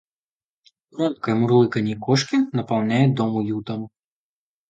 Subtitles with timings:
[0.91, 3.81] Громкое мурлыканье кошки наполняет дом уютом.